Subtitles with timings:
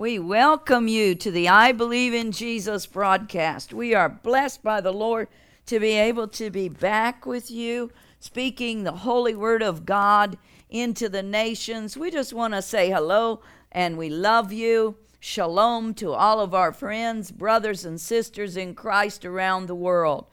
[0.00, 3.74] We welcome you to the I Believe in Jesus broadcast.
[3.74, 5.28] We are blessed by the Lord
[5.66, 10.38] to be able to be back with you, speaking the holy word of God
[10.70, 11.98] into the nations.
[11.98, 13.42] We just want to say hello
[13.72, 14.96] and we love you.
[15.20, 20.24] Shalom to all of our friends, brothers, and sisters in Christ around the world.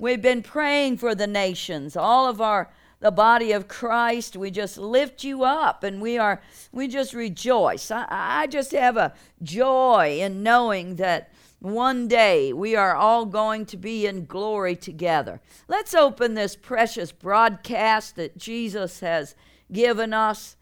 [0.00, 2.72] We've been praying for the nations, all of our
[3.02, 4.36] the body of Christ.
[4.36, 7.90] We just lift you up and we are we just rejoice.
[7.90, 9.12] I, I just have a
[9.42, 15.40] joy in knowing that one day we are all going to be in glory together.
[15.68, 19.34] Let's open this precious broadcast that Jesus has
[19.70, 20.56] given us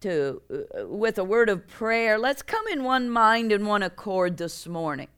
[0.00, 2.18] to uh, with a word of prayer.
[2.18, 5.08] Let's come in one mind and one accord this morning.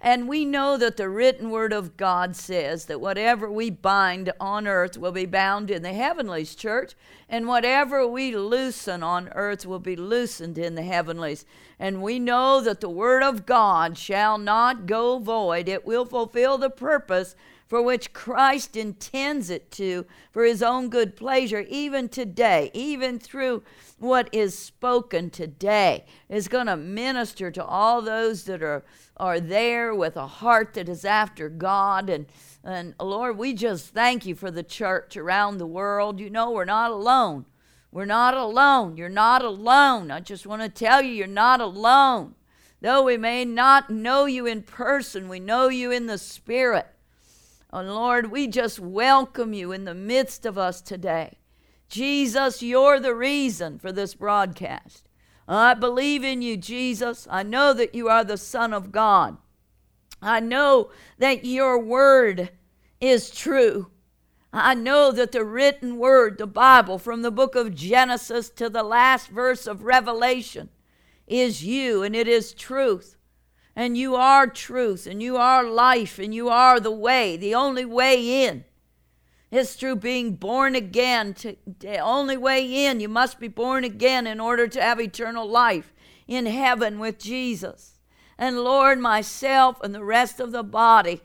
[0.00, 4.68] And we know that the written word of God says that whatever we bind on
[4.68, 6.94] earth will be bound in the heavenlies, church,
[7.28, 11.44] and whatever we loosen on earth will be loosened in the heavenlies.
[11.80, 16.58] And we know that the word of God shall not go void, it will fulfill
[16.58, 17.34] the purpose
[17.68, 23.62] for which Christ intends it to, for his own good pleasure, even today, even through
[23.98, 28.84] what is spoken today, is going to minister to all those that are,
[29.18, 32.08] are there with a heart that is after God.
[32.08, 32.26] And,
[32.64, 36.20] and Lord, we just thank you for the church around the world.
[36.20, 37.44] You know, we're not alone.
[37.92, 38.96] We're not alone.
[38.96, 40.10] You're not alone.
[40.10, 42.34] I just want to tell you, you're not alone.
[42.80, 46.86] Though we may not know you in person, we know you in the spirit.
[47.70, 51.38] And Lord, we just welcome you in the midst of us today.
[51.88, 55.08] Jesus, you're the reason for this broadcast.
[55.46, 57.26] I believe in you, Jesus.
[57.30, 59.36] I know that you are the Son of God.
[60.20, 62.50] I know that your word
[63.00, 63.90] is true.
[64.50, 68.82] I know that the written word, the Bible, from the book of Genesis to the
[68.82, 70.70] last verse of Revelation,
[71.26, 73.17] is you and it is truth
[73.78, 77.84] and you are truth, and you are life, and you are the way, the only
[77.84, 78.64] way in.
[79.52, 81.32] It's through being born again.
[81.34, 85.48] To, the only way in, you must be born again in order to have eternal
[85.48, 85.94] life
[86.26, 88.00] in heaven with Jesus.
[88.36, 91.20] And Lord, myself and the rest of the body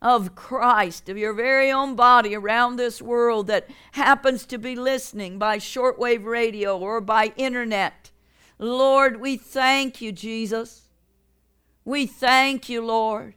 [0.00, 5.36] of Christ, of your very own body around this world that happens to be listening
[5.36, 8.12] by shortwave radio or by internet.
[8.56, 10.87] Lord, we thank you, Jesus
[11.88, 13.34] we thank you, Lord,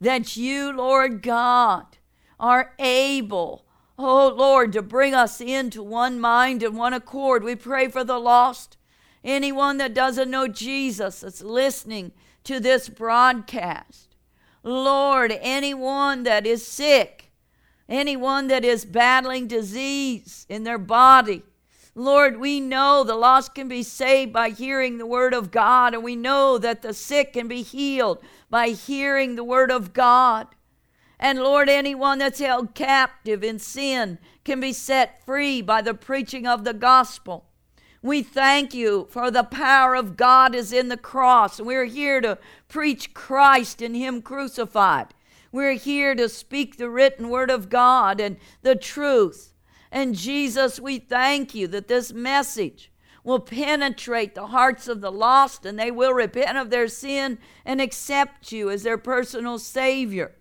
[0.00, 1.96] that you, Lord God,
[2.40, 3.66] are able,
[3.96, 7.44] oh Lord, to bring us into one mind and one accord.
[7.44, 8.76] We pray for the lost.
[9.22, 12.10] Anyone that doesn't know Jesus that's listening
[12.42, 14.16] to this broadcast.
[14.64, 17.30] Lord, anyone that is sick,
[17.88, 21.44] anyone that is battling disease in their body,
[21.94, 26.02] Lord, we know the lost can be saved by hearing the word of God, and
[26.02, 28.18] we know that the sick can be healed
[28.50, 30.48] by hearing the word of God.
[31.20, 36.46] And Lord, anyone that's held captive in sin can be set free by the preaching
[36.46, 37.46] of the gospel.
[38.02, 41.58] We thank you for the power of God is in the cross.
[41.60, 42.38] We're here to
[42.68, 45.14] preach Christ and Him crucified.
[45.50, 49.53] We're here to speak the written word of God and the truth.
[49.94, 52.90] And Jesus, we thank you that this message
[53.22, 57.80] will penetrate the hearts of the lost and they will repent of their sin and
[57.80, 60.34] accept you as their personal Savior.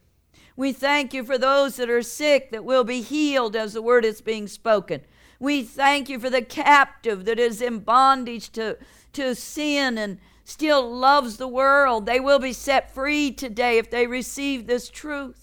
[0.55, 4.05] We thank you for those that are sick that will be healed as the word
[4.05, 5.01] is being spoken.
[5.39, 8.79] We thank you for the captive that is in bondage to,
[9.13, 12.07] to sin and still loves the world.
[12.07, 15.42] They will be set free today if they receive this truth.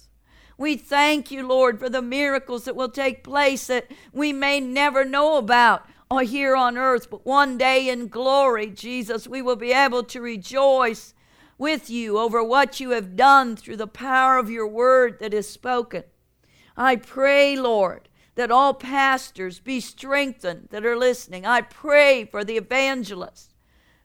[0.61, 5.07] We thank you, Lord, for the miracles that will take place that we may never
[5.07, 9.73] know about or here on earth, but one day in glory, Jesus, we will be
[9.73, 11.15] able to rejoice
[11.57, 15.49] with you over what you have done through the power of your word that is
[15.49, 16.05] spoken.
[16.77, 21.47] I pray, Lord, that all pastors be strengthened that are listening.
[21.47, 23.50] I pray for the evangelists,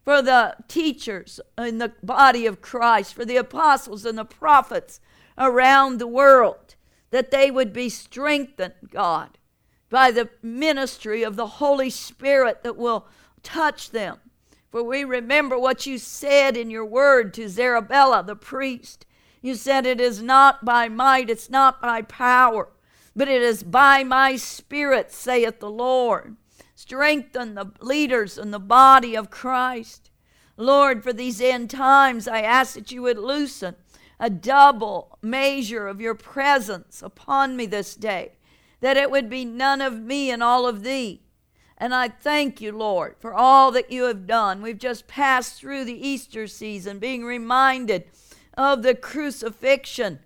[0.06, 5.02] for the teachers in the body of Christ, for the apostles and the prophets
[5.36, 6.76] around the world,
[7.10, 9.40] that they would be strengthened, God,
[9.90, 13.08] by the ministry of the Holy Spirit that will
[13.42, 14.20] touch them.
[14.70, 19.08] For we remember what you said in your word to Zerubbabel, the priest.
[19.42, 22.70] You said, It is not by might, it's not by power,
[23.16, 26.36] but it is by my spirit, saith the Lord.
[26.76, 30.12] Strengthen the leaders and the body of Christ.
[30.58, 33.76] Lord, for these end times, I ask that you would loosen
[34.20, 38.34] a double measure of your presence upon me this day,
[38.82, 41.22] that it would be none of me and all of thee.
[41.78, 44.62] And I thank you, Lord, for all that you have done.
[44.62, 48.06] We've just passed through the Easter season, being reminded
[48.58, 50.20] of the crucifixion,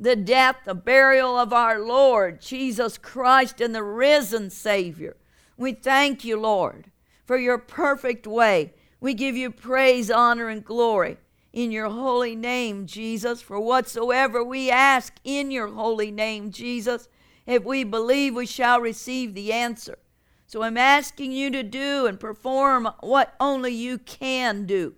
[0.00, 5.16] the death, the burial of our Lord Jesus Christ, and the risen Savior.
[5.58, 6.92] We thank you, Lord,
[7.26, 8.74] for your perfect way.
[9.00, 11.18] We give you praise, honor, and glory
[11.52, 13.42] in your holy name, Jesus.
[13.42, 17.08] For whatsoever we ask in your holy name, Jesus,
[17.44, 19.98] if we believe, we shall receive the answer.
[20.46, 24.94] So I'm asking you to do and perform what only you can do.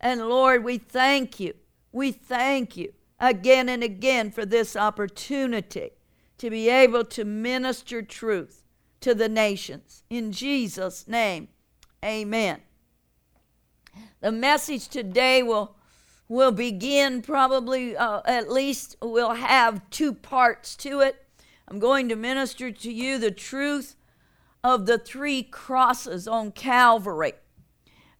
[0.00, 1.54] And Lord, we thank you.
[1.90, 5.90] We thank you again and again for this opportunity
[6.38, 8.62] to be able to minister truth
[9.00, 10.02] to the nations.
[10.10, 11.48] In Jesus' name,
[12.04, 12.60] amen.
[14.20, 15.76] The message today will,
[16.28, 21.24] will begin probably, uh, at least, we'll have two parts to it.
[21.68, 23.96] I'm going to minister to you the truth
[24.62, 27.34] of the three crosses on Calvary.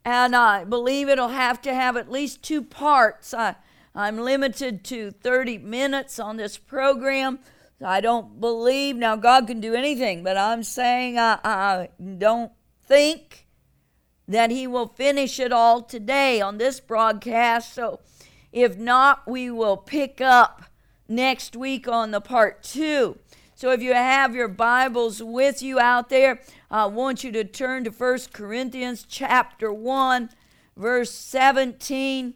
[0.04, 3.34] And I believe it'll have to have at least two parts.
[3.34, 3.56] I,
[3.94, 7.40] I'm limited to 30 minutes on this program.
[7.84, 11.88] I don't believe, now God can do anything, but I'm saying I, I
[12.18, 12.52] don't
[12.86, 13.46] think
[14.26, 17.74] that He will finish it all today on this broadcast.
[17.74, 18.00] So
[18.50, 20.64] if not, we will pick up
[21.08, 23.18] next week on the part two.
[23.54, 26.40] So if you have your Bibles with you out there,
[26.70, 30.30] I want you to turn to 1 Corinthians chapter 1,
[30.76, 32.34] verse 17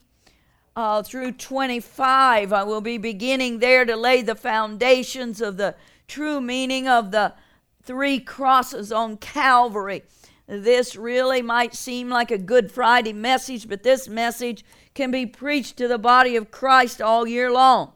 [0.81, 2.53] uh, through 25.
[2.53, 5.75] I will be beginning there to lay the foundations of the
[6.09, 7.35] true meaning of the
[7.83, 10.03] three crosses on Calvary.
[10.47, 15.77] This really might seem like a Good Friday message, but this message can be preached
[15.77, 17.93] to the body of Christ all year long.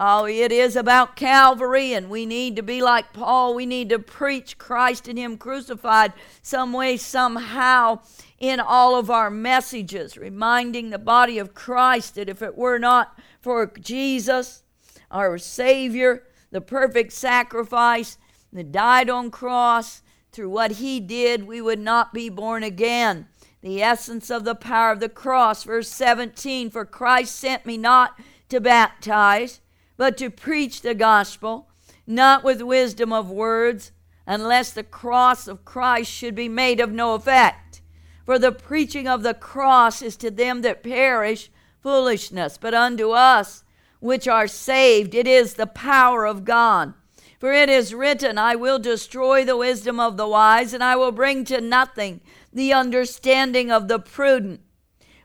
[0.00, 3.52] Oh, it is about Calvary, and we need to be like Paul.
[3.52, 8.02] We need to preach Christ and Him crucified some way, somehow,
[8.38, 13.18] in all of our messages, reminding the body of Christ that if it were not
[13.40, 14.62] for Jesus,
[15.10, 16.22] our Savior,
[16.52, 18.18] the perfect sacrifice
[18.52, 23.26] that died on cross, through what He did, we would not be born again.
[23.62, 28.16] The essence of the power of the cross, verse 17 For Christ sent me not
[28.48, 29.60] to baptize
[29.98, 31.68] but to preach the gospel,
[32.06, 33.92] not with wisdom of words,
[34.26, 37.82] unless the cross of Christ should be made of no effect.
[38.24, 41.50] For the preaching of the cross is to them that perish
[41.82, 43.64] foolishness, but unto us
[44.00, 46.94] which are saved it is the power of God.
[47.40, 51.12] For it is written, I will destroy the wisdom of the wise, and I will
[51.12, 52.20] bring to nothing
[52.52, 54.60] the understanding of the prudent.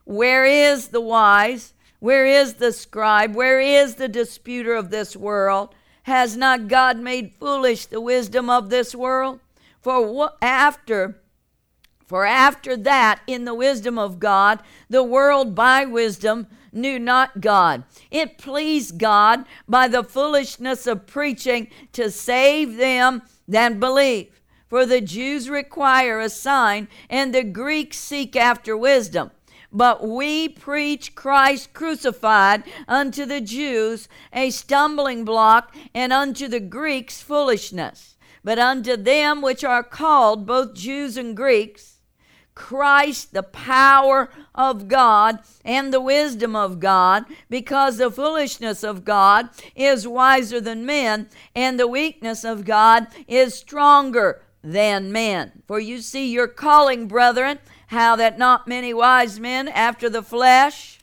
[0.05, 1.73] Where is the wise?
[2.03, 3.33] Where is the scribe?
[3.33, 5.73] Where is the disputer of this world?
[6.01, 9.39] Has not God made foolish the wisdom of this world?
[9.79, 11.21] For after
[12.05, 14.59] for after that in the wisdom of God
[14.89, 17.85] the world by wisdom knew not God.
[18.11, 24.41] It pleased God by the foolishness of preaching to save them that believe.
[24.67, 29.31] For the Jews require a sign and the Greeks seek after wisdom.
[29.73, 37.23] But we preach Christ crucified unto the Jews a stumbling block, and unto the Greeks
[37.23, 38.15] foolishness.
[38.43, 41.93] But unto them which are called, both Jews and Greeks,
[42.53, 49.49] Christ, the power of God and the wisdom of God, because the foolishness of God
[49.75, 55.63] is wiser than men, and the weakness of God is stronger than men.
[55.67, 60.99] For you see your calling, brethren, how that not many wise men after the flesh,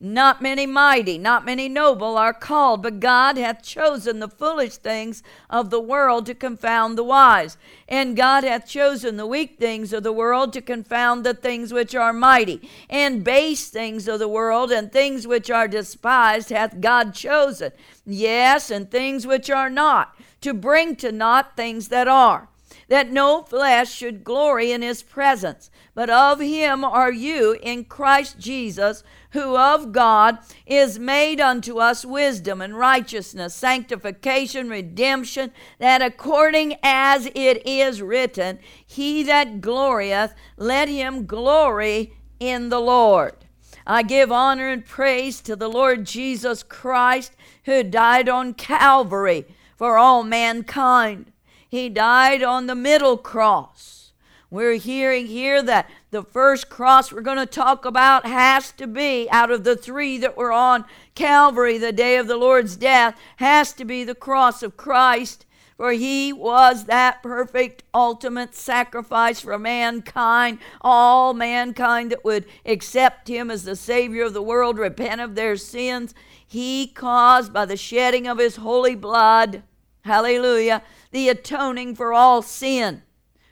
[0.00, 5.24] not many mighty, not many noble are called, but God hath chosen the foolish things
[5.50, 7.56] of the world to confound the wise.
[7.88, 11.96] And God hath chosen the weak things of the world to confound the things which
[11.96, 12.68] are mighty.
[12.88, 17.72] And base things of the world and things which are despised hath God chosen.
[18.06, 22.48] Yes, and things which are not, to bring to naught things that are
[22.88, 25.70] that no flesh should glory in his presence.
[25.94, 32.04] But of him are you in Christ Jesus, who of God is made unto us
[32.04, 40.88] wisdom and righteousness, sanctification, redemption, that according as it is written, He that glorieth, let
[40.88, 43.44] him glory in the Lord.
[43.86, 47.32] I give honor and praise to the Lord Jesus Christ,
[47.64, 51.32] who died on Calvary for all mankind.
[51.68, 54.12] He died on the middle cross.
[54.50, 59.28] We're hearing here that the first cross we're going to talk about has to be
[59.30, 63.74] out of the three that were on Calvary the day of the Lord's death, has
[63.74, 65.44] to be the cross of Christ.
[65.78, 73.48] for he was that perfect ultimate sacrifice for mankind, all mankind that would accept him
[73.48, 76.14] as the Savior of the world, repent of their sins.
[76.44, 79.62] He caused by the shedding of his holy blood,
[80.04, 83.02] hallelujah, the atoning for all sin,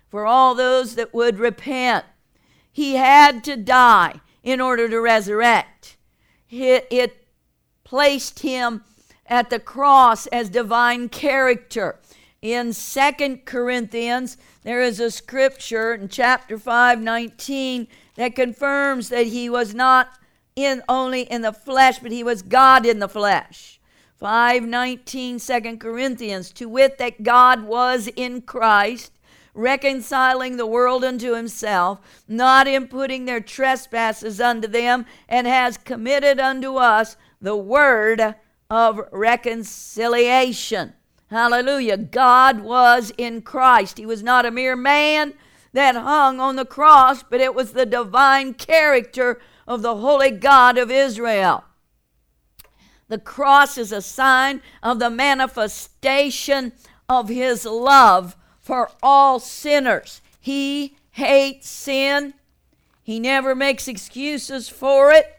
[0.09, 2.05] for all those that would repent.
[2.71, 5.97] He had to die in order to resurrect.
[6.51, 7.27] It, it
[7.85, 8.85] placed him
[9.27, 11.99] at the cross as divine character
[12.43, 19.51] in Second Corinthians, there is a scripture in chapter 5, 19, that confirms that he
[19.51, 20.11] was not
[20.55, 23.76] in only in the flesh, but he was God in the flesh.
[24.19, 29.13] 519 2 Corinthians, to wit, that God was in Christ,
[29.55, 36.77] reconciling the world unto himself, not imputing their trespasses unto them, and has committed unto
[36.77, 38.35] us the word
[38.71, 40.95] of reconciliation.
[41.29, 41.97] Hallelujah.
[41.97, 43.99] God was in Christ.
[43.99, 45.35] He was not a mere man
[45.73, 50.79] that hung on the cross, but it was the divine character of the holy God
[50.79, 51.65] of Israel.
[53.09, 56.73] The cross is a sign of the manifestation
[57.09, 60.21] of his love for all sinners.
[60.41, 62.35] He hates sin.
[63.03, 65.39] He never makes excuses for it.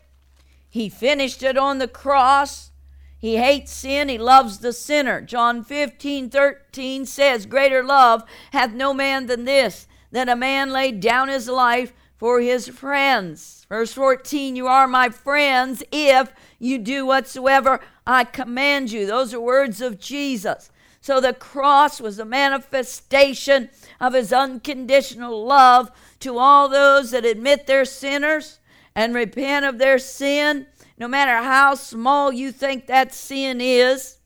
[0.70, 2.72] He finished it on the cross.
[3.20, 5.22] He hates sin, he loves the sinner.
[5.22, 11.00] John 15, 13 says, Greater love hath no man than this, that a man laid
[11.00, 13.66] down his life for his friends.
[13.70, 19.06] Verse 14, You are my friends if you do whatsoever I command you.
[19.06, 20.72] Those are words of Jesus.
[21.00, 23.70] So the cross was a manifestation
[24.02, 28.60] of his unconditional love to all those that admit they're sinners
[28.96, 30.66] and repent of their sin
[30.98, 34.18] no matter how small you think that sin is.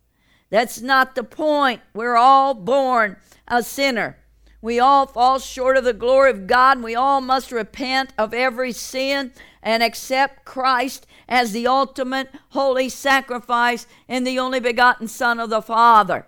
[0.50, 1.82] That's not the point.
[1.94, 3.18] We're all born
[3.48, 4.18] a sinner.
[4.62, 8.34] We all fall short of the glory of God, and we all must repent of
[8.34, 9.32] every sin
[9.64, 15.62] and accept Christ as the ultimate holy sacrifice and the only begotten Son of the
[15.62, 16.28] Father.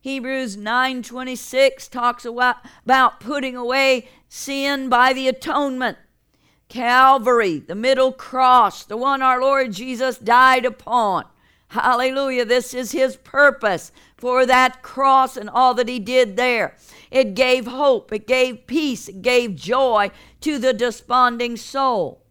[0.00, 5.98] Hebrews 9:26 talks about, about putting away sin by the atonement.
[6.68, 11.24] Calvary, the middle cross, the one our Lord Jesus died upon.
[11.68, 12.44] Hallelujah.
[12.44, 16.76] This is his purpose for that cross and all that he did there.
[17.10, 20.10] It gave hope, it gave peace, it gave joy
[20.40, 22.24] to the desponding soul.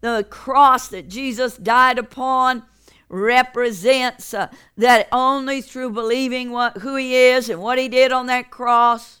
[0.00, 2.64] The cross that Jesus died upon
[3.08, 8.26] represents uh, that only through believing what, who he is and what he did on
[8.26, 9.20] that cross,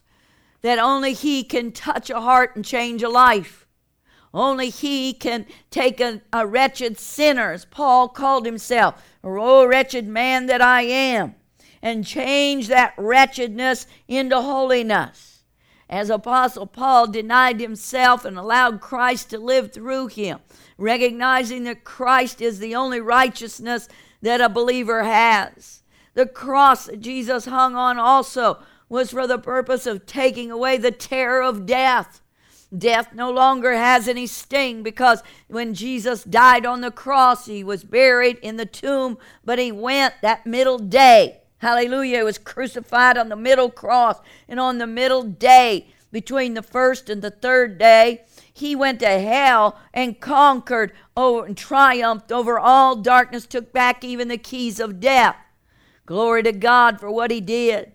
[0.62, 3.64] that only he can touch a heart and change a life.
[4.34, 10.46] Only He can take a, a wretched sinner, as Paul called himself, oh, wretched man
[10.46, 11.36] that I am,
[11.84, 15.42] and change that wretchedness into holiness.
[15.86, 20.38] As Apostle Paul denied himself and allowed Christ to live through him,
[20.78, 23.86] recognizing that Christ is the only righteousness
[24.22, 25.82] that a believer has.
[26.14, 30.90] The cross that Jesus hung on also was for the purpose of taking away the
[30.90, 32.22] terror of death.
[32.76, 37.84] Death no longer has any sting because when Jesus died on the cross, he was
[37.84, 41.42] buried in the tomb, but he went that middle day.
[41.64, 42.24] Hallelujah.
[42.24, 44.18] Was crucified on the middle cross.
[44.46, 49.08] And on the middle day, between the first and the third day, he went to
[49.08, 55.00] hell and conquered over and triumphed over all darkness, took back even the keys of
[55.00, 55.36] death.
[56.04, 57.92] Glory to God for what he did.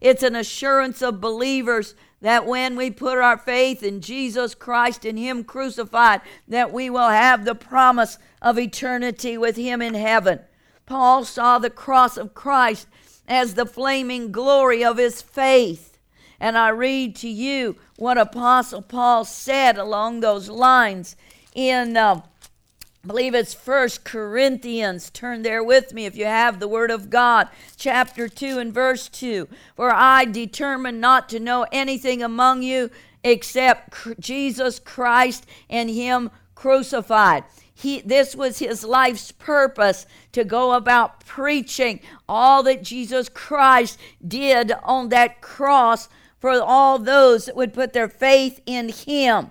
[0.00, 5.18] It's an assurance of believers that when we put our faith in Jesus Christ and
[5.18, 10.40] Him crucified, that we will have the promise of eternity with Him in heaven.
[10.86, 12.86] Paul saw the cross of Christ
[13.26, 15.98] as the flaming glory of his faith.
[16.40, 21.16] And I read to you what Apostle Paul said along those lines
[21.54, 22.22] in uh,
[23.04, 25.10] I believe it's First Corinthians.
[25.10, 29.08] Turn there with me if you have the Word of God, chapter 2 and verse
[29.08, 29.48] 2.
[29.74, 32.90] For I determined not to know anything among you
[33.24, 37.44] except Jesus Christ and Him crucified.
[37.74, 44.72] He, this was his life's purpose to go about preaching all that Jesus Christ did
[44.84, 49.50] on that cross for all those that would put their faith in him.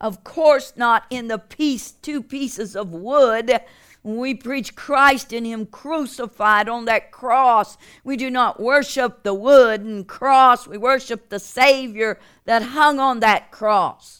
[0.00, 3.60] Of course, not in the piece, two pieces of wood.
[4.04, 9.82] We preach Christ in Him crucified on that cross, we do not worship the wood
[9.82, 10.66] and cross.
[10.66, 14.17] We worship the Savior that hung on that cross.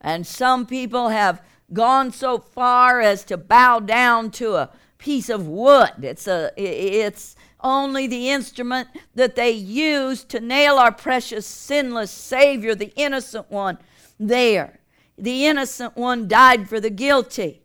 [0.00, 5.46] And some people have gone so far as to bow down to a piece of
[5.46, 5.92] wood.
[6.02, 12.74] It's a it's only the instrument that they used to nail our precious, sinless Savior,
[12.74, 13.78] the innocent one,
[14.18, 14.80] there.
[15.16, 17.62] The innocent one died for the guilty.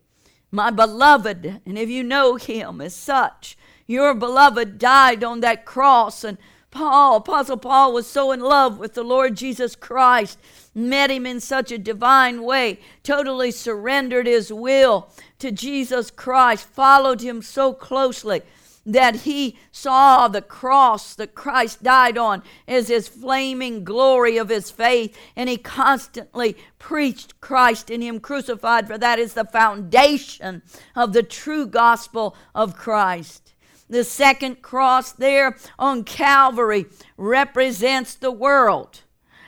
[0.49, 6.23] My beloved, and if you know him as such, your beloved died on that cross.
[6.23, 6.37] And
[6.73, 10.39] Paul, Apostle Paul, was so in love with the Lord Jesus Christ,
[10.73, 17.21] met him in such a divine way, totally surrendered his will to Jesus Christ, followed
[17.21, 18.41] him so closely
[18.87, 24.71] that he saw the cross that Christ died on as his flaming glory of his
[24.71, 30.63] faith, and he constantly preached Christ in him crucified, for that is the foundation
[30.95, 33.52] of the true gospel of Christ.
[33.93, 39.01] The second cross there on Calvary represents the world.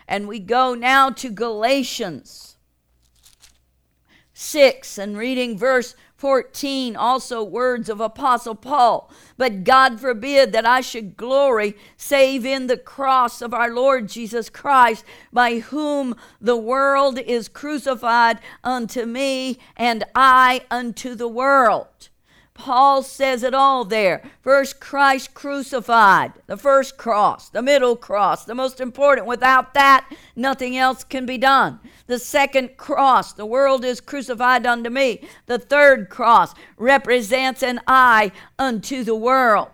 [0.07, 2.55] And we go now to Galatians
[4.33, 9.11] 6 and reading verse 14, also words of Apostle Paul.
[9.35, 14.51] But God forbid that I should glory save in the cross of our Lord Jesus
[14.51, 22.09] Christ, by whom the world is crucified unto me, and I unto the world.
[22.55, 24.23] Paul says it all there.
[24.41, 29.27] First, Christ crucified, the first cross, the middle cross, the most important.
[29.27, 31.81] Without that, nothing else can be done.
[32.07, 35.27] The second cross, the world is crucified unto me.
[35.47, 39.69] The third cross represents an I unto the world.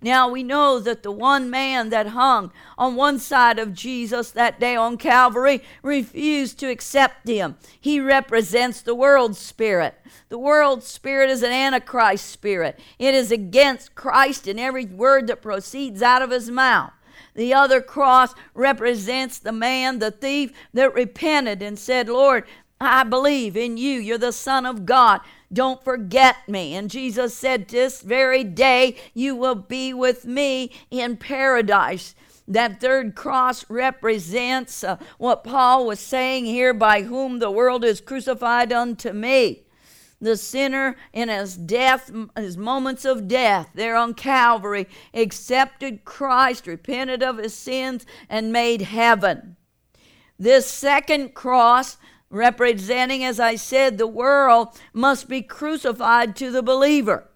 [0.00, 4.60] Now we know that the one man that hung on one side of Jesus that
[4.60, 7.56] day on Calvary refused to accept him.
[7.80, 9.96] He represents the world spirit.
[10.28, 15.42] The world spirit is an antichrist spirit, it is against Christ in every word that
[15.42, 16.92] proceeds out of his mouth.
[17.34, 22.44] The other cross represents the man, the thief, that repented and said, Lord,
[22.80, 23.98] I believe in you.
[23.98, 25.20] You're the Son of God.
[25.52, 26.74] Don't forget me.
[26.74, 32.14] And Jesus said, This very day you will be with me in paradise.
[32.46, 38.00] That third cross represents uh, what Paul was saying here by whom the world is
[38.00, 39.64] crucified unto me.
[40.20, 47.22] The sinner in his death, his moments of death there on Calvary, accepted Christ, repented
[47.22, 49.56] of his sins, and made heaven.
[50.38, 51.97] This second cross
[52.30, 57.28] representing, as I said, the world, must be crucified to the believer.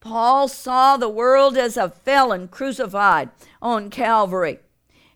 [0.00, 3.30] Paul saw the world as a felon crucified
[3.62, 4.58] on Calvary.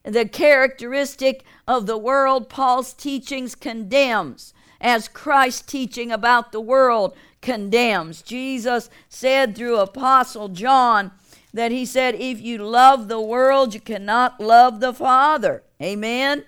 [0.03, 8.23] The characteristic of the world Paul's teachings condemns, as Christ's teaching about the world condemns.
[8.23, 11.11] Jesus said through Apostle John
[11.53, 15.63] that he said, If you love the world, you cannot love the Father.
[15.83, 16.45] Amen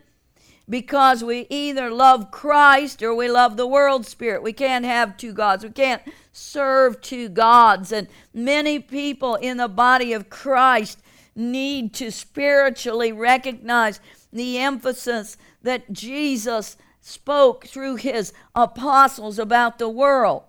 [0.71, 4.43] because we either love Christ or we love the world spirit.
[4.43, 5.65] We can't have two gods.
[5.65, 6.03] We can't
[6.33, 7.91] serve two gods.
[7.91, 11.03] And many people in the body of Christ
[11.35, 14.01] need to spiritually recognize
[14.33, 20.45] the emphasis that Jesus spoke through his apostles about the world.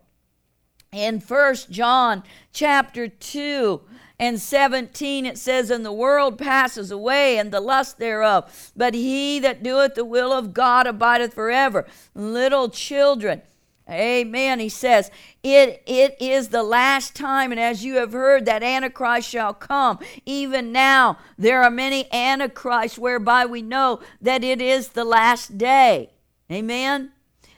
[0.91, 2.21] In First John
[2.53, 3.81] chapter 2,
[4.21, 9.39] and 17 it says, And the world passes away, and the lust thereof, but he
[9.39, 11.87] that doeth the will of God abideth forever.
[12.13, 13.41] Little children,
[13.89, 14.59] Amen.
[14.59, 15.11] He says,
[15.43, 19.99] it, it is the last time, and as you have heard, that Antichrist shall come.
[20.25, 26.11] Even now, there are many Antichrists whereby we know that it is the last day.
[26.49, 27.11] Amen.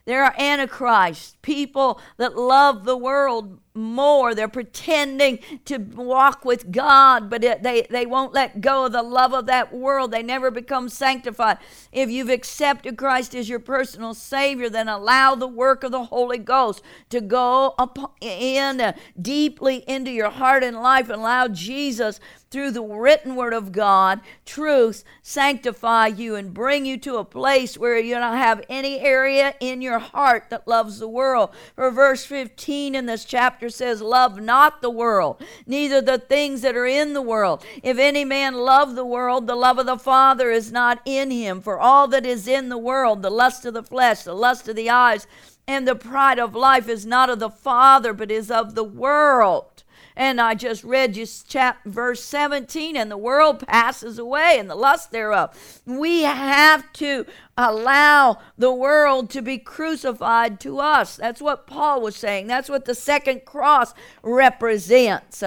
[0.06, 4.36] There are Antichrists, people that love the world more.
[4.36, 9.04] They're pretending to walk with God, but it, they, they won't let go of the
[9.04, 10.12] love of that world.
[10.12, 11.58] They never become sanctified.
[11.92, 16.38] If you've accepted Christ as your personal Savior, then allow the work of the Holy
[16.38, 17.76] Ghost to go
[18.22, 22.20] in deeply into your heart and life and allow Jesus
[22.54, 27.80] through the written word of God, truth, sanctify you and bring you to a place
[27.80, 31.50] where you don't have any area in your heart that loves the world.
[31.76, 36.78] For verse 15 in this chapter says, Love not the world, neither the things that
[36.78, 37.66] are in the world.
[37.82, 41.60] If any man love the world, the love of the Father is not in him.
[41.60, 44.76] For all that is in the world, the lust of the flesh, the lust of
[44.76, 45.26] the eyes,
[45.68, 49.73] and the pride of life is not of the Father, but is of the world.
[50.16, 54.76] And I just read you chap verse 17, and the world passes away and the
[54.76, 55.82] lust thereof.
[55.86, 57.26] We have to
[57.58, 61.18] allow the world to be crucified to us.
[61.18, 62.48] That's what Paul was saying.
[62.48, 65.44] That's what the second cross represents.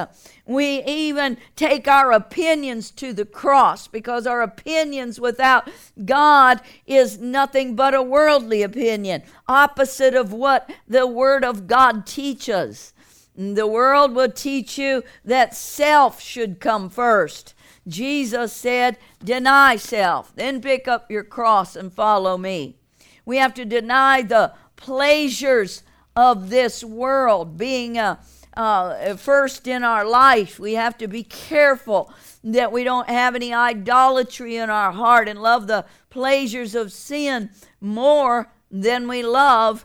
[0.46, 5.68] We even take our opinions to the cross because our opinions without
[6.04, 12.92] God is nothing but a worldly opinion, opposite of what the Word of God teaches.
[13.36, 17.54] The world will teach you that self should come first.
[17.86, 22.76] Jesus said, Deny self, then pick up your cross and follow me.
[23.24, 25.82] We have to deny the pleasures
[26.14, 28.16] of this world being uh,
[28.56, 30.58] uh, first in our life.
[30.58, 35.42] We have to be careful that we don't have any idolatry in our heart and
[35.42, 39.84] love the pleasures of sin more than we love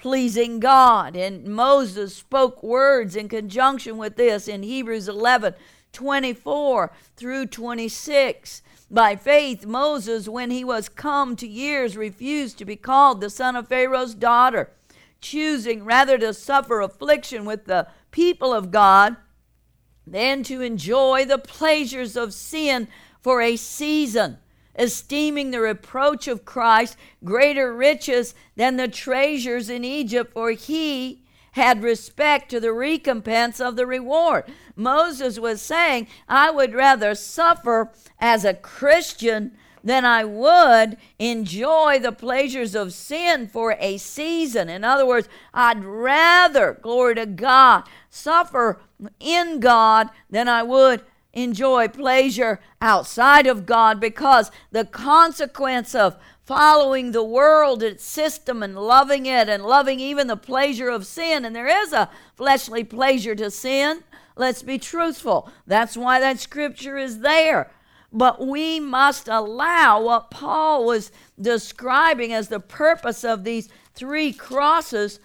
[0.00, 1.14] pleasing God.
[1.14, 5.54] And Moses spoke words in conjunction with this in Hebrews 11
[5.92, 8.62] 24 through 26.
[8.90, 13.56] By faith, Moses, when he was come to years, refused to be called the son
[13.56, 14.70] of Pharaoh's daughter,
[15.20, 19.16] choosing rather to suffer affliction with the people of God
[20.06, 22.88] than to enjoy the pleasures of sin
[23.20, 24.38] for a season
[24.80, 31.82] esteeming the reproach of Christ greater riches than the treasures in Egypt, for he had
[31.82, 34.44] respect to the recompense of the reward.
[34.74, 42.12] Moses was saying, I would rather suffer as a Christian than I would enjoy the
[42.12, 44.68] pleasures of sin for a season.
[44.68, 48.80] In other words, I'd rather, glory to God, suffer
[49.18, 57.12] in God than I would enjoy pleasure outside of God because the consequence of following
[57.12, 61.54] the world, its system, and loving it, and loving even the pleasure of sin, and
[61.54, 64.02] there is a fleshly pleasure to sin.
[64.36, 65.50] Let's be truthful.
[65.66, 67.70] That's why that scripture is there.
[68.12, 75.20] But we must allow what Paul was describing as the purpose of these three crosses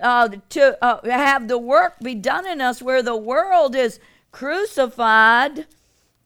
[0.00, 4.00] uh, to uh, have the work be done in us where the world is
[4.34, 5.64] crucified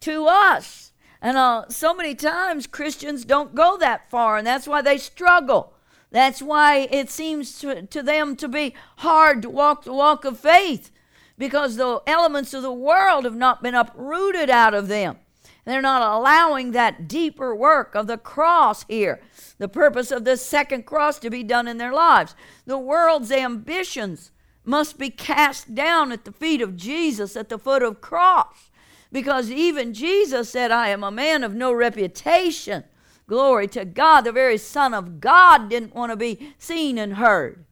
[0.01, 0.93] to us.
[1.21, 5.75] And uh, so many times Christians don't go that far, and that's why they struggle.
[6.11, 10.41] That's why it seems to, to them to be hard to walk the walk of
[10.41, 10.91] faith
[11.37, 15.19] because the elements of the world have not been uprooted out of them.
[15.67, 19.21] They're not allowing that deeper work of the cross here,
[19.59, 22.35] the purpose of this second cross to be done in their lives.
[22.65, 24.31] The world's ambitions
[24.69, 28.71] must be cast down at the feet of Jesus at the foot of cross.
[29.11, 32.85] Because even Jesus said, I am a man of no reputation.
[33.27, 34.23] Glory to God.
[34.23, 37.65] The very Son of God didn't want to be seen and heard.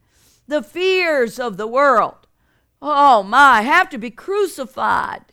[0.47, 2.27] The fears of the world,
[2.81, 5.25] oh my, have to be crucified.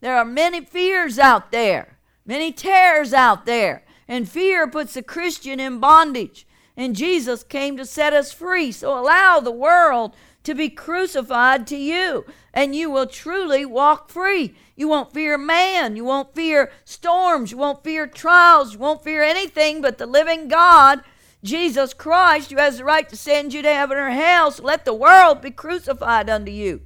[0.00, 5.60] There are many fears out there, many terrors out there, and fear puts the Christian
[5.60, 6.46] in bondage.
[6.76, 8.70] And Jesus came to set us free.
[8.70, 10.14] So allow the world
[10.46, 14.54] to be crucified to you, and you will truly walk free.
[14.76, 19.24] You won't fear man, you won't fear storms, you won't fear trials, you won't fear
[19.24, 21.00] anything but the living God,
[21.42, 24.52] Jesus Christ, who has the right to send you to heaven or hell.
[24.52, 26.82] So let the world be crucified unto you.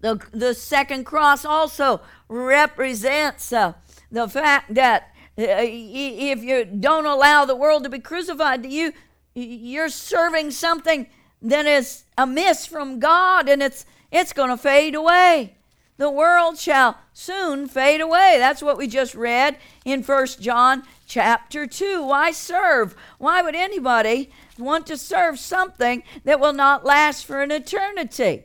[0.00, 3.72] The, the second cross also represents uh,
[4.12, 8.92] the fact that uh, if you don't allow the world to be crucified to you,
[9.34, 11.08] you're serving something
[11.42, 15.54] that is amiss from God and it's it's going to fade away.
[15.96, 18.36] The world shall soon fade away.
[18.38, 22.04] That's what we just read in First John chapter 2.
[22.04, 22.94] Why serve?
[23.18, 28.44] Why would anybody want to serve something that will not last for an eternity?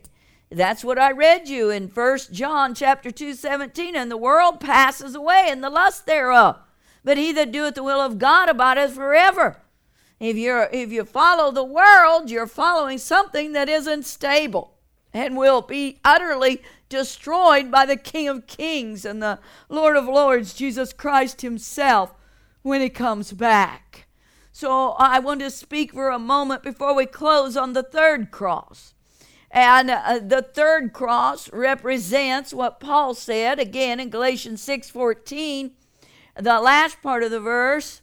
[0.49, 5.15] That's what I read you in First John chapter 2 17 and the world passes
[5.15, 6.59] away and the lust thereof.
[7.03, 9.57] But he that doeth the will of God abideth forever.
[10.19, 14.73] If you're if you follow the world, you're following something that isn't stable
[15.13, 20.53] and will be utterly destroyed by the King of Kings and the Lord of Lords,
[20.53, 22.13] Jesus Christ himself
[22.61, 24.07] when he comes back.
[24.51, 28.95] So I want to speak for a moment before we close on the third cross.
[29.51, 35.71] And uh, the third cross represents what Paul said again in Galatians 6:14,
[36.35, 38.01] the last part of the verse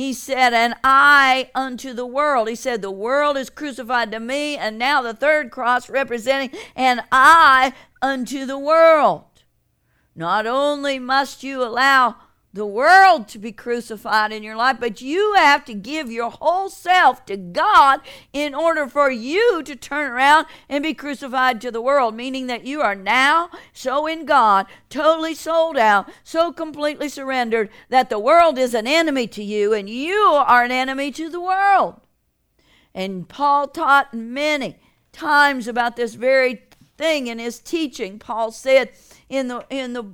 [0.00, 2.48] he said, And I unto the world.
[2.48, 7.02] He said, The world is crucified to me, and now the third cross representing, and
[7.12, 9.24] I unto the world.
[10.14, 12.16] Not only must you allow
[12.52, 16.68] the world to be crucified in your life, but you have to give your whole
[16.68, 18.00] self to God
[18.32, 22.66] in order for you to turn around and be crucified to the world, meaning that
[22.66, 28.58] you are now so in God, totally sold out, so completely surrendered that the world
[28.58, 32.00] is an enemy to you and you are an enemy to the world.
[32.92, 34.78] And Paul taught many
[35.12, 36.62] times about this very
[36.98, 38.18] thing in his teaching.
[38.18, 38.90] Paul said
[39.28, 40.04] in the in the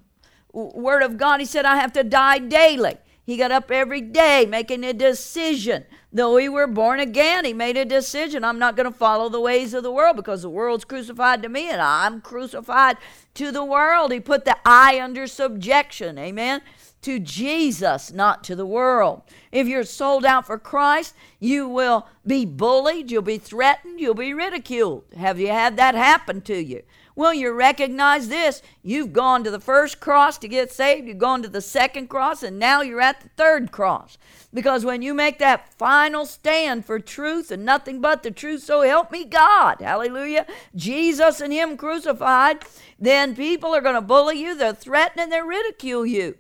[0.57, 2.97] word of God, he said, I have to die daily.
[3.25, 5.85] He got up every day making a decision.
[6.13, 8.45] Though he were born again, he made a decision.
[8.45, 11.49] I'm not going to follow the ways of the world because the world's crucified to
[11.49, 12.97] me and I'm crucified
[13.35, 14.13] to the world.
[14.13, 16.19] He put the I under subjection.
[16.19, 16.63] Amen
[17.07, 19.23] to Jesus, not to the world.
[19.53, 24.35] If you're sold out for Christ, you will be bullied, you'll be threatened, you'll be
[24.35, 25.05] ridiculed.
[25.17, 26.83] Have you had that happen to you?
[27.17, 28.61] Well, you recognize this.
[28.83, 32.43] You've gone to the first cross to get saved, you've gone to the second cross,
[32.43, 34.19] and now you're at the third cross.
[34.53, 38.83] Because when you make that final stand for truth and nothing but the truth, so
[38.83, 42.59] help me God, hallelujah, Jesus and Him crucified,
[42.99, 46.37] then people are going to bully you, they're threaten, and they're ridicule you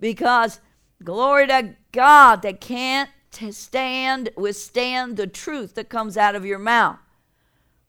[0.00, 0.60] because
[1.02, 3.08] glory to God, they can't
[3.52, 6.98] stand, withstand the truth that comes out of your mouth.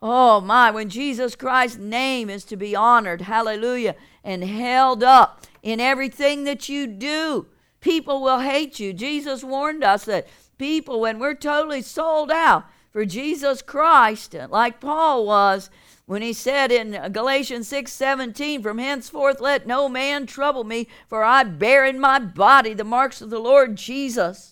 [0.02, 5.80] Oh my, when Jesus Christ's name is to be honored, hallelujah, and held up in
[5.80, 7.46] everything that you do,
[7.82, 8.94] people will hate you.
[8.94, 15.26] Jesus warned us that people, when we're totally sold out for Jesus Christ, like Paul
[15.28, 15.70] was,
[16.08, 21.24] when he said in Galatians 6 17, From henceforth let no man trouble me, for
[21.24, 24.51] I bear in my body the marks of the Lord Jesus.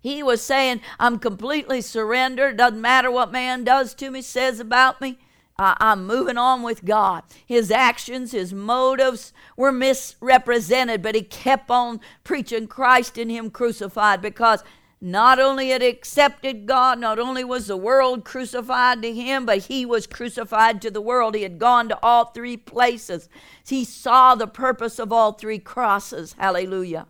[0.00, 2.56] He was saying, I'm completely surrendered.
[2.56, 5.18] Doesn't matter what man does to me, says about me.
[5.62, 7.22] I'm moving on with God.
[7.44, 14.22] His actions, his motives were misrepresented, but he kept on preaching Christ in him crucified
[14.22, 14.64] because
[15.02, 19.84] not only had accepted God, not only was the world crucified to him, but he
[19.84, 21.34] was crucified to the world.
[21.34, 23.28] He had gone to all three places.
[23.66, 26.34] He saw the purpose of all three crosses.
[26.38, 27.06] Hallelujah.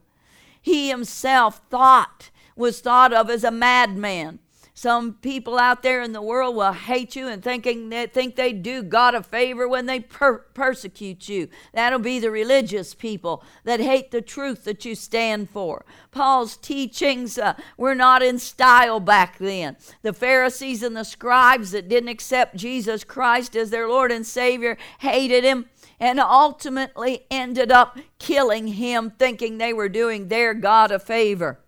[0.60, 4.38] He himself thought, was thought of as a madman.
[4.80, 8.54] Some people out there in the world will hate you and thinking they think they
[8.54, 11.48] do God a favor when they per- persecute you.
[11.74, 15.84] That'll be the religious people that hate the truth that you stand for.
[16.12, 19.76] Paul's teachings uh, were not in style back then.
[20.00, 24.78] The Pharisees and the scribes that didn't accept Jesus Christ as their Lord and Savior
[25.00, 25.66] hated him
[25.98, 31.58] and ultimately ended up killing him, thinking they were doing their God a favor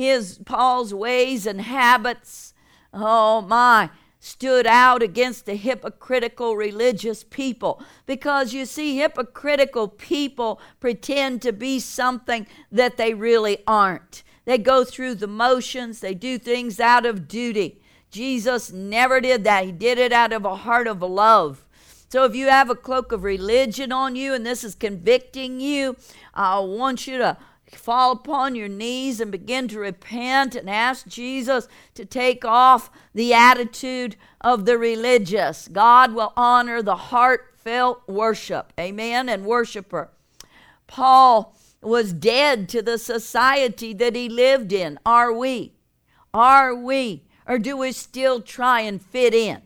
[0.00, 2.54] his Paul's ways and habits,
[2.92, 7.82] oh my, stood out against the hypocritical religious people.
[8.06, 14.22] Because you see, hypocritical people pretend to be something that they really aren't.
[14.44, 17.80] They go through the motions, they do things out of duty.
[18.10, 19.64] Jesus never did that.
[19.64, 21.64] He did it out of a heart of love.
[22.08, 25.96] So if you have a cloak of religion on you and this is convicting you,
[26.34, 27.36] I want you to
[27.76, 33.32] fall upon your knees and begin to repent and ask Jesus to take off the
[33.32, 35.68] attitude of the religious.
[35.68, 38.72] God will honor the heartfelt worship.
[38.78, 39.28] Amen.
[39.28, 40.10] And worshiper.
[40.86, 44.98] Paul was dead to the society that he lived in.
[45.06, 45.74] Are we?
[46.34, 47.24] Are we?
[47.46, 49.62] Or do we still try and fit in?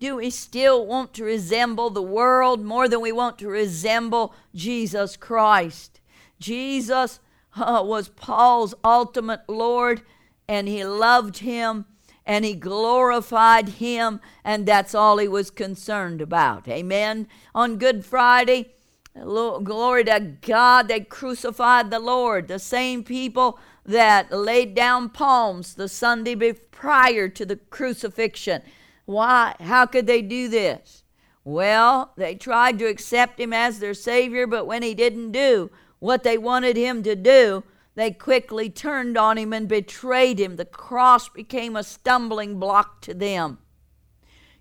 [0.00, 5.16] Do we still want to resemble the world more than we want to resemble Jesus
[5.16, 6.00] Christ?
[6.38, 7.20] Jesus
[7.56, 10.02] uh, was Paul's ultimate Lord,
[10.48, 11.86] and he loved him
[12.26, 16.68] and he glorified him, and that's all he was concerned about.
[16.68, 17.26] Amen.
[17.56, 18.72] On Good Friday,
[19.14, 22.46] glory to God, they crucified the Lord.
[22.46, 28.62] The same people that laid down palms the Sunday prior to the crucifixion.
[29.06, 29.56] Why?
[29.58, 31.02] How could they do this?
[31.42, 36.24] Well, they tried to accept him as their Savior, but when he didn't do what
[36.24, 37.62] they wanted him to do,
[37.94, 40.56] they quickly turned on him and betrayed him.
[40.56, 43.58] The cross became a stumbling block to them.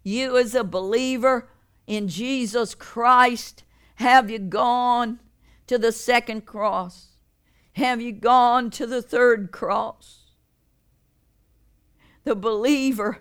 [0.04, 1.50] You, as a believer
[1.88, 3.64] in Jesus Christ,
[3.96, 5.20] have you gone
[5.68, 7.08] to the second cross?
[7.74, 10.34] Have you gone to the third cross?
[12.24, 13.20] The believer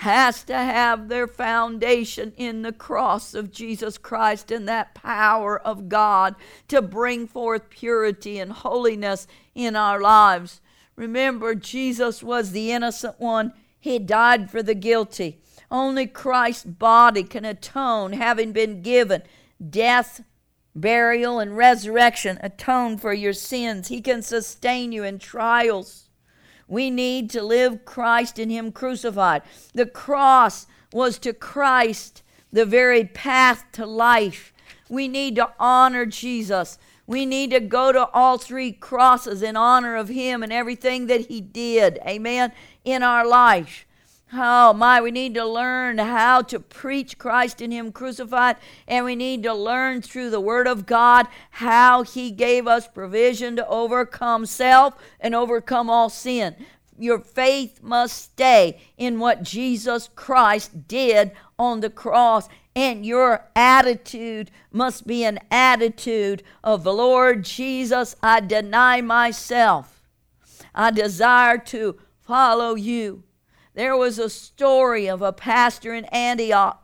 [0.00, 5.88] has to have their foundation in the cross of Jesus Christ and that power of
[5.88, 6.34] God
[6.68, 10.60] to bring forth purity and holiness in our lives.
[10.96, 15.40] Remember, Jesus was the innocent one, He died for the guilty.
[15.70, 19.22] Only Christ's body can atone, having been given
[19.70, 20.22] death,
[20.74, 23.88] burial, and resurrection, atone for your sins.
[23.88, 26.05] He can sustain you in trials.
[26.68, 29.42] We need to live Christ in Him crucified.
[29.72, 34.52] The cross was to Christ the very path to life.
[34.88, 36.78] We need to honor Jesus.
[37.06, 41.26] We need to go to all three crosses in honor of Him and everything that
[41.26, 41.98] He did.
[42.06, 42.52] Amen.
[42.84, 43.86] In our life.
[44.32, 48.56] Oh my, we need to learn how to preach Christ in Him crucified,
[48.88, 53.54] and we need to learn through the Word of God how He gave us provision
[53.54, 56.56] to overcome self and overcome all sin.
[56.98, 64.50] Your faith must stay in what Jesus Christ did on the cross, and your attitude
[64.72, 68.16] must be an attitude of the Lord Jesus.
[68.24, 70.02] I deny myself,
[70.74, 73.22] I desire to follow you.
[73.76, 76.82] There was a story of a pastor in Antioch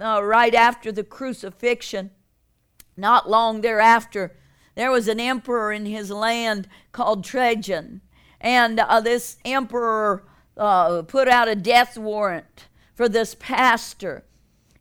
[0.00, 2.10] uh, right after the crucifixion.
[2.96, 4.34] Not long thereafter,
[4.76, 8.00] there was an emperor in his land called Trajan.
[8.40, 10.24] And uh, this emperor
[10.56, 14.24] uh, put out a death warrant for this pastor,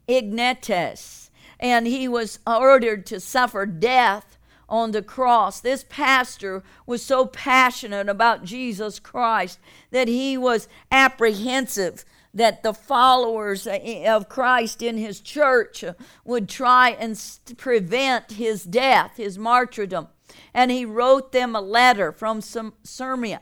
[0.07, 1.31] Ignatius.
[1.59, 4.34] And he was ordered to suffer death
[4.67, 5.59] on the cross.
[5.59, 9.59] This pastor was so passionate about Jesus Christ
[9.91, 15.85] that he was apprehensive that the followers of Christ in his church
[16.25, 17.17] would try and
[17.55, 20.09] prevent his death, his martyrdom.
[20.53, 23.39] And he wrote them a letter from Smyrna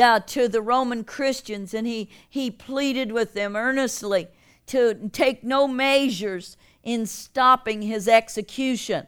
[0.00, 4.26] uh, to the Roman Christians, and he, he pleaded with them earnestly
[4.66, 9.06] to take no measures in stopping his execution.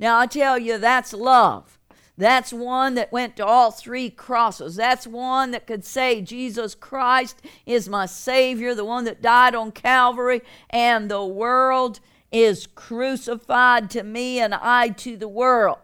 [0.00, 1.78] Now, I tell you, that's love.
[2.16, 4.76] That's one that went to all three crosses.
[4.76, 9.72] That's one that could say, Jesus Christ is my Savior, the one that died on
[9.72, 12.00] Calvary, and the world
[12.32, 15.78] is crucified to me and I to the world.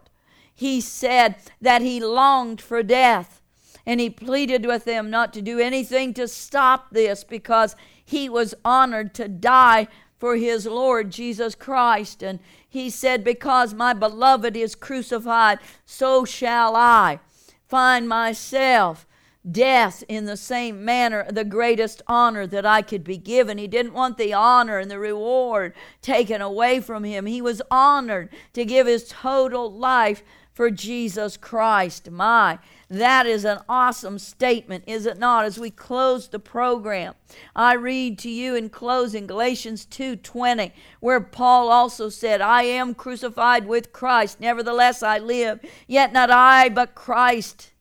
[0.53, 3.41] He said that he longed for death
[3.85, 8.55] and he pleaded with them not to do anything to stop this because he was
[8.65, 9.87] honored to die
[10.19, 12.23] for his Lord Jesus Christ.
[12.23, 17.19] And he said, Because my beloved is crucified, so shall I
[17.67, 19.05] find myself
[19.49, 23.57] death in the same manner, the greatest honor that I could be given.
[23.57, 27.25] He didn't want the honor and the reward taken away from him.
[27.25, 32.09] He was honored to give his total life for Jesus Christ.
[32.09, 35.45] My, that is an awesome statement, is it not?
[35.45, 37.15] As we close the program,
[37.55, 43.67] I read to you in closing Galatians 2:20, where Paul also said, "I am crucified
[43.67, 47.71] with Christ; nevertheless I live, yet not I, but Christ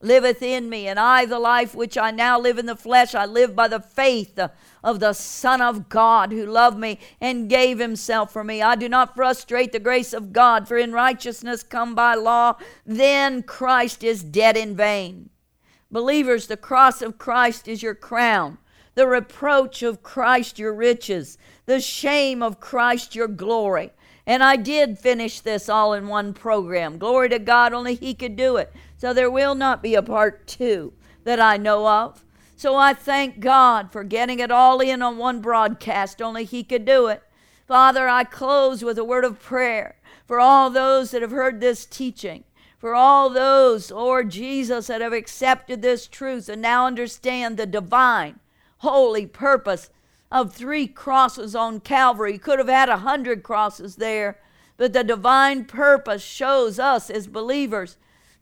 [0.00, 3.24] liveth in me, and I the life which I now live in the flesh, I
[3.24, 4.38] live by the faith
[4.84, 8.62] of the Son of God who loved me and gave himself for me.
[8.62, 13.42] I do not frustrate the grace of God, for in righteousness come by law, then
[13.42, 15.30] Christ is dead in vain.
[15.90, 18.58] Believers, the cross of Christ is your crown,
[18.94, 23.92] the reproach of Christ your riches, the shame of Christ your glory.
[24.26, 26.98] And I did finish this all in one program.
[26.98, 28.72] Glory to God, only He could do it.
[28.96, 30.92] So there will not be a part two
[31.24, 32.24] that I know of.
[32.56, 36.22] So I thank God for getting it all in on one broadcast.
[36.22, 37.22] Only He could do it.
[37.66, 41.84] Father, I close with a word of prayer for all those that have heard this
[41.84, 42.44] teaching,
[42.78, 48.38] for all those, Lord Jesus, that have accepted this truth and now understand the divine,
[48.78, 49.90] holy purpose
[50.30, 52.34] of three crosses on Calvary.
[52.34, 54.38] You could have had a hundred crosses there,
[54.76, 57.96] but the divine purpose shows us as believers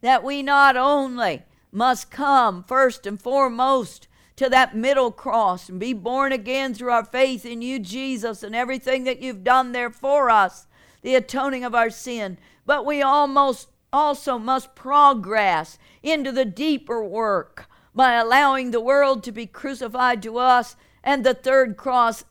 [0.04, 5.94] that we not only must come first and foremost to that middle cross and be
[5.94, 10.28] born again through our faith in you, Jesus, and everything that you've done there for
[10.28, 10.66] us,
[11.00, 12.36] the atoning of our sin.
[12.66, 19.32] But we almost also must progress into the deeper work by allowing the world to
[19.32, 22.24] be crucified to us and the third cross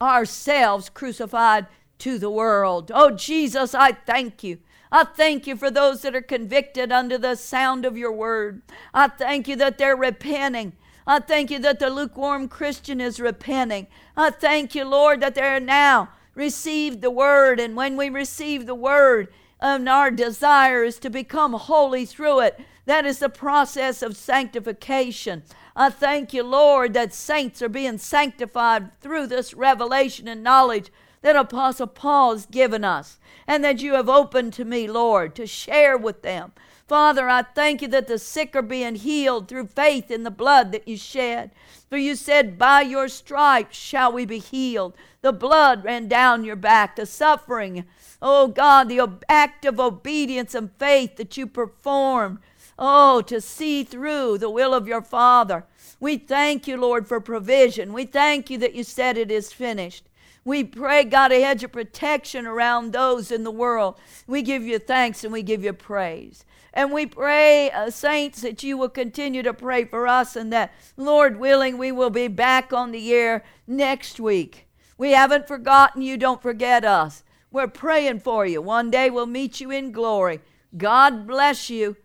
[0.00, 1.66] ourselves crucified
[1.98, 2.90] to the world.
[2.94, 4.60] Oh, Jesus, I thank you
[4.94, 8.60] I thank you for those that are convicted under the sound of your word.
[8.92, 10.74] I thank you that they're repenting.
[11.06, 13.86] I thank you that the lukewarm Christian is repenting.
[14.18, 17.58] I thank you, Lord, that they're now received the word.
[17.58, 19.28] And when we receive the word,
[19.60, 25.42] and our desire is to become holy through it, that is the process of sanctification.
[25.74, 30.90] I thank you, Lord, that saints are being sanctified through this revelation and knowledge
[31.22, 35.46] that Apostle Paul has given us and that you have opened to me, Lord, to
[35.46, 36.52] share with them.
[36.86, 40.72] Father, I thank you that the sick are being healed through faith in the blood
[40.72, 41.50] that you shed.
[41.88, 44.94] For you said, By your stripes shall we be healed.
[45.22, 47.84] The blood ran down your back, the suffering,
[48.20, 52.38] oh God, the act of obedience and faith that you performed.
[52.78, 55.64] Oh, to see through the will of your Father.
[56.00, 57.92] We thank you, Lord, for provision.
[57.92, 60.04] We thank you that you said it is finished.
[60.44, 63.96] We pray, God, a hedge of protection around those in the world.
[64.26, 66.44] We give you thanks and we give you praise.
[66.74, 70.72] And we pray, uh, saints, that you will continue to pray for us and that,
[70.96, 74.66] Lord willing, we will be back on the air next week.
[74.98, 76.16] We haven't forgotten you.
[76.16, 77.22] Don't forget us.
[77.50, 78.62] We're praying for you.
[78.62, 80.40] One day we'll meet you in glory.
[80.76, 81.96] God bless you.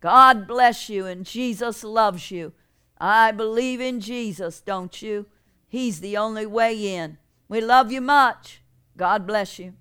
[0.00, 1.06] God bless you.
[1.06, 2.52] And Jesus loves you.
[2.98, 5.26] I believe in Jesus, don't you?
[5.68, 7.18] He's the only way in.
[7.48, 8.60] We love you much.
[8.96, 9.74] God bless you.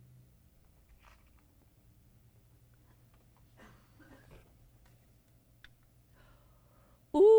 [7.15, 7.35] Ooh.